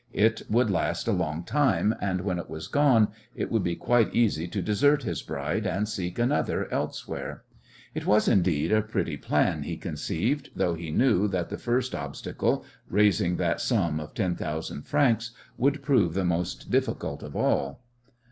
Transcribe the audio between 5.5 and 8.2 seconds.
and seek another elsewhere. It